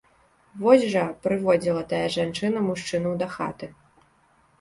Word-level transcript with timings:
Вось 0.61 0.85
жа, 0.93 1.03
прыводзіла 1.25 1.83
тая 1.91 1.99
жанчына 2.15 2.63
мужчынаў 2.69 3.13
дахаты. 3.21 3.71